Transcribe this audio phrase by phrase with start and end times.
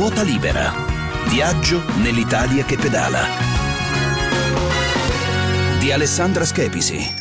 [0.00, 0.72] Ruota libera.
[1.26, 3.20] Viaggio nell'Italia che pedala.
[5.78, 7.19] Di Alessandra Schepisi.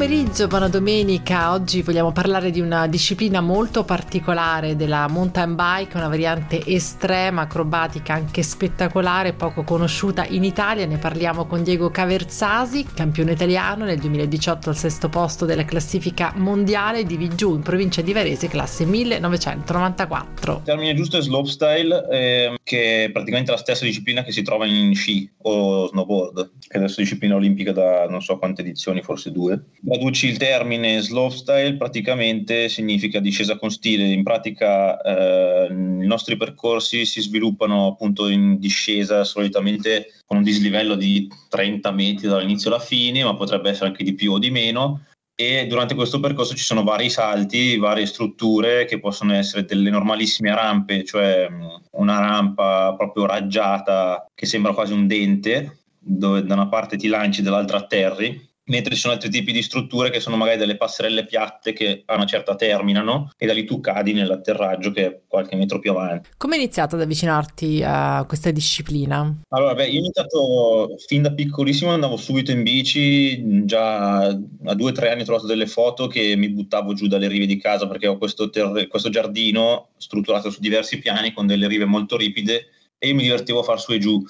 [0.00, 1.52] Pomeriggio, buona domenica.
[1.52, 8.14] Oggi vogliamo parlare di una disciplina molto particolare della mountain bike, una variante estrema, acrobatica,
[8.14, 10.86] anche spettacolare, poco conosciuta in Italia.
[10.86, 17.04] Ne parliamo con Diego Caverzasi, campione italiano nel 2018 al sesto posto della classifica mondiale
[17.04, 20.54] di Vigiù in provincia di Varese, classe 1994.
[20.54, 24.64] Il termine giusto è slopestyle, eh, che è praticamente la stessa disciplina che si trova
[24.64, 29.30] in sci o snowboard, che adesso è disciplina olimpica da non so quante edizioni, forse
[29.30, 36.36] due traduci il termine slopestyle praticamente significa discesa con stile, in pratica eh, i nostri
[36.36, 42.78] percorsi si sviluppano appunto in discesa solitamente con un dislivello di 30 metri dall'inizio alla
[42.78, 45.06] fine, ma potrebbe essere anche di più o di meno.
[45.34, 50.54] E durante questo percorso ci sono vari salti, varie strutture che possono essere delle normalissime
[50.54, 51.48] rampe, cioè
[51.92, 57.42] una rampa proprio raggiata che sembra quasi un dente, dove da una parte ti lanci,
[57.42, 61.72] dall'altra atterri, mentre ci sono altri tipi di strutture che sono magari delle passerelle piatte
[61.72, 65.80] che a una certa terminano e da lì tu cadi nell'atterraggio che è qualche metro
[65.80, 66.30] più avanti.
[66.36, 69.40] Come hai iniziato ad avvicinarti a questa disciplina?
[69.48, 74.90] Allora, beh, io ho iniziato fin da piccolissimo, andavo subito in bici, già a due
[74.90, 77.88] o tre anni ho trovato delle foto che mi buttavo giù dalle rive di casa
[77.88, 82.66] perché ho questo, ter- questo giardino strutturato su diversi piani con delle rive molto ripide
[82.98, 84.22] e io mi divertivo a far su e giù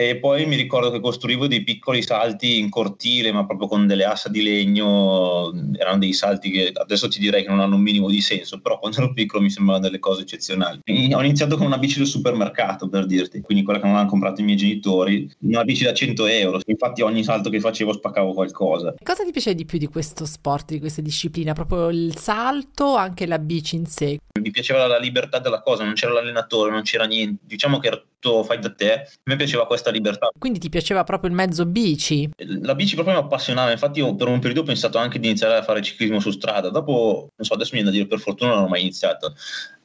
[0.00, 4.04] e poi mi ricordo che costruivo dei piccoli salti in cortile, ma proprio con delle
[4.04, 8.08] assa di legno, erano dei salti che adesso ti direi che non hanno un minimo
[8.08, 10.82] di senso, però quando ero piccolo mi sembravano delle cose eccezionali.
[10.86, 14.40] Ho iniziato con una bici del supermercato, per dirti, quindi quella che non hanno comprato
[14.40, 18.94] i miei genitori, una bici da 100 euro, infatti ogni salto che facevo spaccavo qualcosa.
[19.02, 21.54] Cosa ti piace di più di questo sport, di questa disciplina?
[21.54, 24.18] Proprio il salto o anche la bici in sé?
[24.40, 28.00] Mi piaceva la libertà della cosa, non c'era l'allenatore, non c'era niente, diciamo che era
[28.18, 30.28] tutto fai da te, a me piaceva questa questa libertà.
[30.38, 32.28] Quindi ti piaceva proprio il mezzo bici?
[32.36, 35.56] La bici proprio mi appassionava, infatti io per un periodo ho pensato anche di iniziare
[35.56, 38.54] a fare ciclismo su strada, dopo, non so, adesso mi viene da dire per fortuna
[38.54, 39.34] non ho mai iniziato,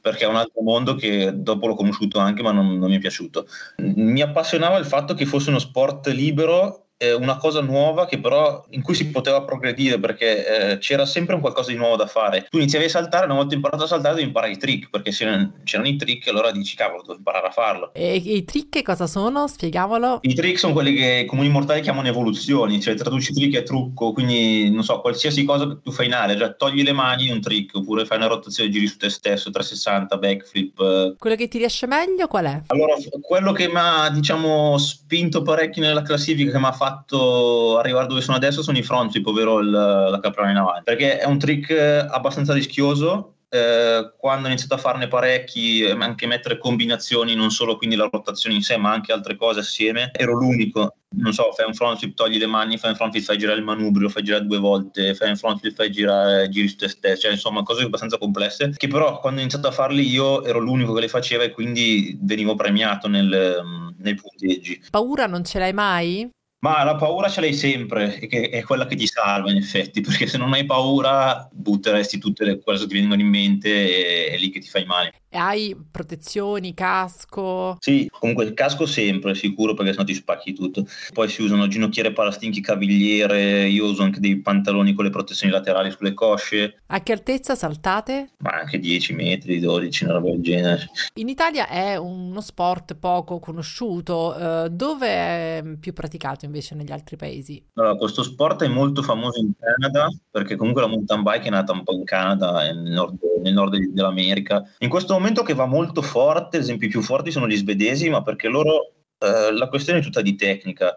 [0.00, 3.00] perché è un altro mondo che dopo l'ho conosciuto anche ma non, non mi è
[3.00, 3.46] piaciuto.
[3.78, 6.83] Mi appassionava il fatto che fosse uno sport libero
[7.14, 11.40] una cosa nuova che però in cui si poteva progredire perché eh, c'era sempre un
[11.40, 12.46] qualcosa di nuovo da fare.
[12.48, 15.52] Tu iniziavi a saltare, una volta imparato a saltare devi imparare i trick perché c'erano,
[15.64, 17.92] c'erano i trick allora dici cavolo devo imparare a farlo.
[17.94, 19.46] E, i trick cosa sono?
[19.46, 20.20] Spiegavolo.
[20.22, 24.70] I trick sono quelli che comuni mortali chiamano evoluzioni, cioè traduci trick e trucco, quindi
[24.70, 27.74] non so, qualsiasi cosa che tu fai in aria, cioè togli le mani un trick
[27.74, 31.16] oppure fai una rotazione giri su te stesso, 360, backflip.
[31.18, 32.62] Quello che ti riesce meglio qual è?
[32.68, 37.78] Allora, quello che mi ha diciamo spinto parecchio nella classifica, che mi ha fatto fatto
[37.78, 41.18] arrivare dove sono adesso sono i front flip, ovvero il, la caprona in avanti, perché
[41.18, 43.30] è un trick abbastanza rischioso.
[43.54, 48.56] Eh, quando ho iniziato a farne parecchi, anche mettere combinazioni, non solo quindi la rotazione
[48.56, 50.96] in sé, ma anche altre cose assieme, ero l'unico.
[51.16, 53.58] Non so, fai un front flip, togli le mani, fai un front flip, fai girare
[53.58, 56.88] il manubrio, fai girare due volte, fai un front flip, fai girare, giri su te
[56.88, 60.58] stesso, cioè insomma cose abbastanza complesse, che però quando ho iniziato a farli io ero
[60.58, 64.82] l'unico che le faceva e quindi venivo premiato nel, nei punteggi.
[64.90, 66.28] Paura non ce l'hai mai?
[66.64, 70.26] Ma la paura ce l'hai sempre, che è quella che ti salva in effetti, perché
[70.26, 74.38] se non hai paura butteresti tutte le cose che ti vengono in mente e è
[74.38, 75.23] lì che ti fai male.
[75.34, 77.76] Hai protezioni, casco?
[77.80, 80.86] Sì, comunque il casco sempre, sicuro, perché sennò ti spacchi tutto.
[81.12, 85.90] Poi si usano ginocchiere, parastinchi, cavigliere, io uso anche dei pantaloni con le protezioni laterali
[85.90, 86.82] sulle cosce.
[86.86, 88.30] A che altezza saltate?
[88.38, 90.88] Ma anche 10 metri, 12, una roba del genere.
[91.14, 97.16] In Italia è uno sport poco conosciuto, uh, dove è più praticato invece negli altri
[97.16, 97.62] paesi?
[97.74, 101.72] Allora, questo sport è molto famoso in Canada, perché comunque la mountain bike è nata
[101.72, 104.62] un po' in Canada, nel nord, nel nord dell'America.
[104.78, 107.56] In questo momento momento che va molto forte, ad esempio i più forti sono gli
[107.56, 110.94] svedesi, ma perché loro eh, la questione è tutta di tecnica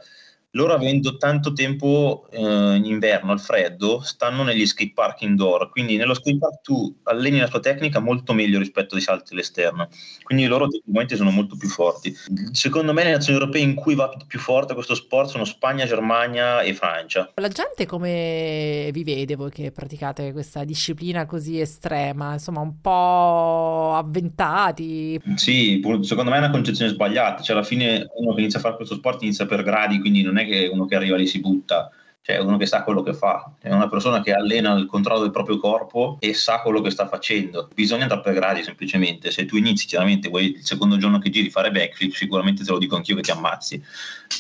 [0.58, 5.70] loro avendo tanto tempo eh, in inverno al freddo stanno negli skate park indoor.
[5.70, 9.88] Quindi nello skate park tu alleni la tua tecnica molto meglio rispetto ai salti all'esterno.
[10.24, 12.14] Quindi loro tecnicamente sono molto più forti.
[12.52, 16.62] Secondo me le nazioni europee in cui va più forte questo sport sono Spagna, Germania
[16.62, 17.32] e Francia.
[17.36, 22.34] La gente come vi vede voi che praticate questa disciplina così estrema?
[22.34, 25.22] Insomma un po' avventati?
[25.36, 27.44] Sì secondo me è una concezione sbagliata.
[27.44, 30.40] Cioè alla fine uno che inizia a fare questo sport inizia per gradi quindi non
[30.40, 31.92] è che uno che arriva lì si butta.
[32.28, 35.32] cioè uno che sa quello che fa, è una persona che allena il controllo del
[35.32, 37.70] proprio corpo e sa quello che sta facendo.
[37.74, 41.50] Bisogna andare per gradi semplicemente, se tu inizi chiaramente vuoi il secondo giorno che giri
[41.50, 43.82] fare backflip, sicuramente te lo dico anch'io che ti ammazzi,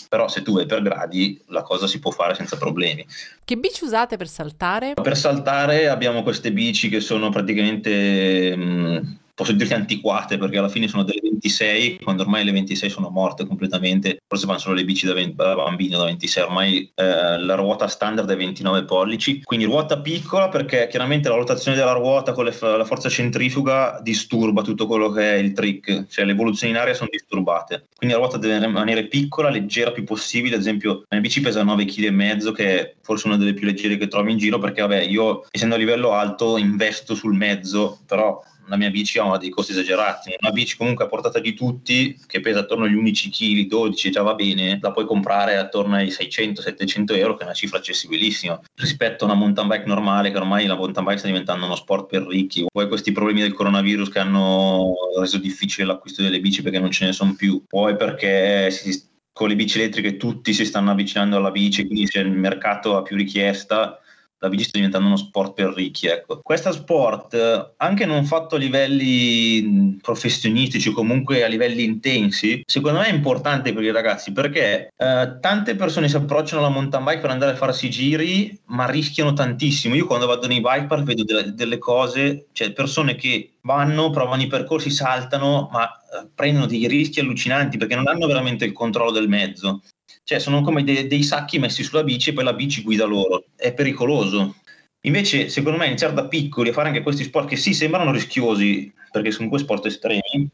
[0.09, 3.06] però se tu vai per gradi la cosa si può fare senza problemi.
[3.45, 4.94] Che bici usate per saltare?
[4.94, 8.53] Per saltare abbiamo queste bici che sono praticamente...
[8.53, 13.10] Mh, posso dirti antiquate perché alla fine sono delle 26, quando ormai le 26 sono
[13.10, 17.39] morte completamente, forse vanno solo le bici da, 20, da bambino da 26, ormai eh,
[17.39, 22.34] la ruota standard è 29 pollici, quindi ruota piccola perché chiaramente la rotazione della ruota
[22.34, 26.74] con le, la forza centrifuga disturba tutto quello che è il trick, cioè le evoluzioni
[26.74, 31.04] in aria sono disturbate, quindi la ruota deve rimanere piccola, leggera più possibile, ad esempio
[31.07, 34.31] la mia bici pesa 9,5 kg che è forse una delle più leggere che trovi
[34.31, 38.89] in giro perché vabbè io essendo a livello alto investo sul mezzo, però la mia
[38.89, 40.35] bici ha dei costi esagerati.
[40.39, 44.21] Una bici comunque a portata di tutti, che pesa attorno agli 11 kg, 12, già
[44.21, 49.23] va bene, la puoi comprare attorno ai 600-700 euro, che è una cifra accessibilissima rispetto
[49.23, 52.25] a una mountain bike normale, che ormai la mountain bike sta diventando uno sport per
[52.27, 52.65] ricchi.
[52.71, 57.05] Poi questi problemi del coronavirus che hanno reso difficile l'acquisto delle bici perché non ce
[57.05, 61.51] ne sono più, poi perché si, con le bici elettriche tutti si stanno avvicinando alla
[61.51, 63.99] bici, quindi se il mercato ha più richiesta
[64.39, 66.07] la bici sta diventando uno sport per ricchi.
[66.07, 66.42] Ecco.
[66.42, 73.13] Questo sport, anche non fatto a livelli professionistici comunque a livelli intensi, secondo me è
[73.13, 77.51] importante per i ragazzi perché eh, tante persone si approcciano alla mountain bike per andare
[77.54, 79.95] a farsi giri, ma rischiano tantissimo.
[79.95, 84.42] Io quando vado nei bike park vedo delle, delle cose, cioè persone che vanno, provano
[84.42, 89.12] i percorsi, saltano, ma eh, prendono dei rischi allucinanti perché non hanno veramente il controllo
[89.12, 89.81] del mezzo.
[90.24, 93.45] Cioè sono come de- dei sacchi messi sulla bici e poi la bici guida loro.
[93.56, 94.56] È pericoloso.
[95.01, 98.92] Invece, secondo me, iniziare da piccoli a fare anche questi sport che sì, sembrano rischiosi,
[99.12, 100.50] perché sono quei sport estremi,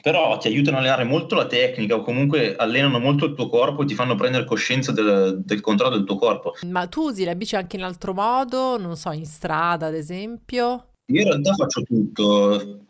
[0.00, 3.82] però ti aiutano a allenare molto la tecnica o comunque allenano molto il tuo corpo
[3.82, 6.54] e ti fanno prendere coscienza del, del controllo del tuo corpo.
[6.66, 10.90] Ma tu usi la bici anche in altro modo, non so, in strada ad esempio?
[11.10, 12.82] Io in realtà faccio tutto,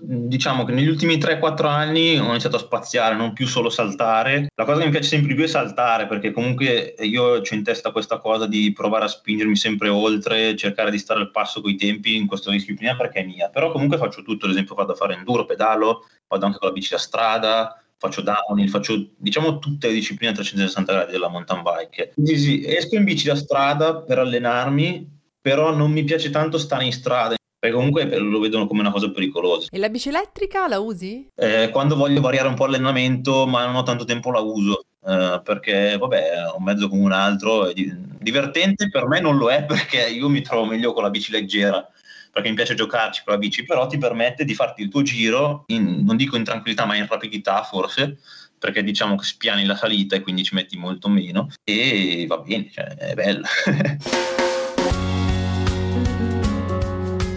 [0.00, 4.46] diciamo che negli ultimi 3-4 anni ho iniziato a spaziare, non più solo saltare.
[4.54, 7.62] La cosa che mi piace sempre di più è saltare, perché comunque io ho in
[7.62, 11.76] testa questa cosa di provare a spingermi sempre oltre, cercare di stare al passo coi
[11.76, 13.50] tempi in questa disciplina perché è mia.
[13.50, 16.74] Però comunque faccio tutto, ad esempio vado a fare enduro, pedalo, vado anche con la
[16.74, 21.60] bici da strada, faccio downhill, faccio diciamo tutte le discipline a 360 gradi della mountain
[21.62, 22.12] bike.
[22.14, 25.06] Quindi sì, esco in bici da strada per allenarmi,
[25.38, 29.12] però non mi piace tanto stare in strada perché comunque lo vedono come una cosa
[29.12, 29.68] pericolosa.
[29.70, 31.28] E la bici elettrica la usi?
[31.36, 34.86] Eh, quando voglio variare un po' l'allenamento, ma non ho tanto tempo, la uso.
[35.06, 39.64] Eh, perché vabbè è un mezzo come un altro divertente per me non lo è
[39.66, 41.84] perché io mi trovo meglio con la bici leggera
[42.30, 45.64] perché mi piace giocarci con la bici però ti permette di farti il tuo giro
[45.66, 48.18] in, non dico in tranquillità ma in rapidità forse
[48.56, 52.70] perché diciamo che spiani la salita e quindi ci metti molto meno e va bene
[52.70, 53.48] cioè, è bella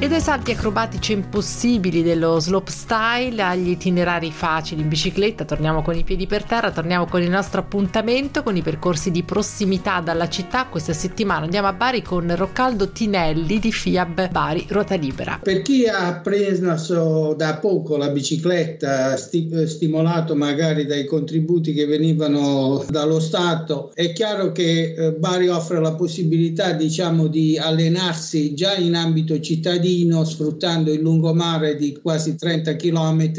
[0.06, 6.04] E dai salti acrobatici impossibili dello slopestyle agli itinerari facili in bicicletta, torniamo con i
[6.04, 10.68] piedi per terra, torniamo con il nostro appuntamento con i percorsi di prossimità dalla città.
[10.68, 15.40] Questa settimana andiamo a Bari con Roccaldo Tinelli di FIAB Bari Ruota Libera.
[15.42, 22.86] Per chi ha preso da poco la bicicletta, sti- stimolato magari dai contributi che venivano
[22.92, 28.94] dallo Stato, è chiaro che eh, Bari offre la possibilità diciamo di allenarsi già in
[28.94, 33.32] ambito cittadino Torino sfruttando il lungomare di quasi 30 km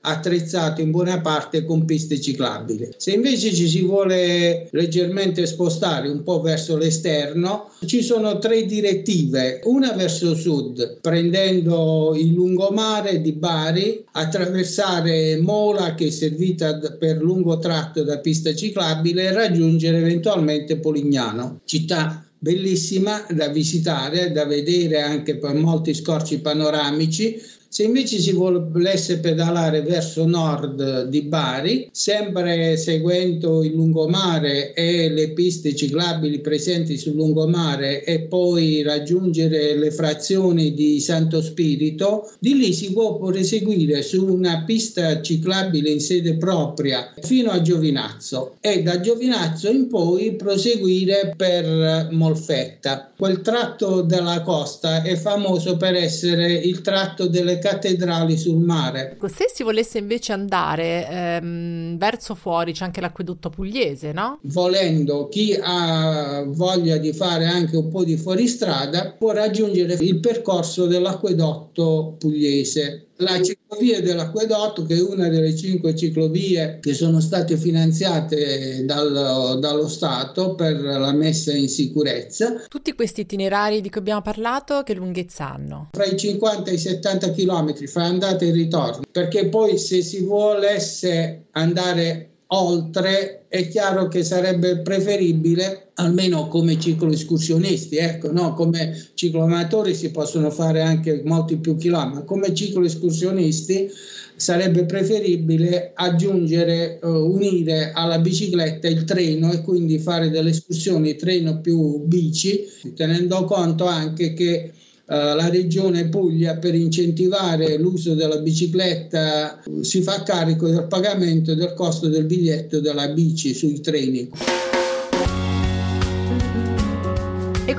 [0.00, 2.88] attrezzato in buona parte con piste ciclabili.
[2.96, 9.60] Se invece ci si vuole leggermente spostare un po' verso l'esterno, ci sono tre direttive,
[9.64, 17.58] una verso sud, prendendo il lungomare di Bari, attraversare Mola che è servita per lungo
[17.58, 25.36] tratto da pista ciclabile e raggiungere eventualmente Polignano, città bellissima da visitare, da vedere anche
[25.38, 33.62] per molti scorci panoramici se invece si volesse pedalare verso nord di Bari, sempre seguendo
[33.62, 40.98] il lungomare e le piste ciclabili presenti sul lungomare e poi raggiungere le frazioni di
[41.00, 47.50] Santo Spirito, di lì si può proseguire su una pista ciclabile in sede propria fino
[47.50, 53.12] a Giovinazzo e da Giovinazzo in poi proseguire per Molfetta.
[53.16, 59.16] Quel tratto della costa è famoso per essere il tratto delle cattedrali sul mare.
[59.26, 64.38] Se si volesse invece andare ehm, verso fuori, c'è anche l'acquedotto pugliese, no?
[64.42, 70.86] Volendo, chi ha voglia di fare anche un po' di fuoristrada può raggiungere il percorso
[70.86, 78.84] dell'acquedotto pugliese la ciclovia dell'acquedotto che è una delle cinque ciclovie che sono state finanziate
[78.84, 82.64] dal, dallo Stato per la messa in sicurezza.
[82.68, 85.88] Tutti questi itinerari di cui abbiamo parlato che lunghezza hanno?
[85.92, 90.20] Fra i 50 e i 70 km fra andata e ritorno, perché poi se si
[90.20, 99.94] volesse andare oltre è chiaro che sarebbe preferibile almeno come cicloescursionisti ecco no come cicloamatori
[99.94, 103.90] si possono fare anche molti più chilometri come cicloescursionisti
[104.36, 111.60] sarebbe preferibile aggiungere uh, unire alla bicicletta il treno e quindi fare delle escursioni treno
[111.60, 112.64] più bici
[112.94, 114.72] tenendo conto anche che
[115.10, 121.72] eh, la regione Puglia per incentivare l'uso della bicicletta si fa carico del pagamento del
[121.72, 124.28] costo del biglietto della bici sui treni.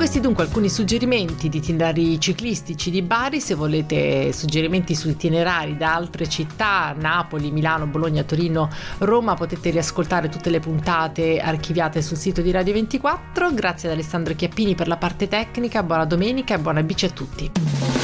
[0.10, 5.94] Questi dunque alcuni suggerimenti di itinerari ciclistici di Bari, se volete suggerimenti su itinerari da
[5.94, 12.42] altre città, Napoli, Milano, Bologna, Torino, Roma, potete riascoltare tutte le puntate archiviate sul sito
[12.42, 13.54] di Radio 24.
[13.54, 17.99] Grazie ad Alessandro Chiappini per la parte tecnica, buona domenica e buona bici a tutti.